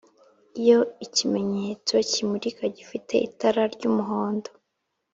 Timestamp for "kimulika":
2.11-2.63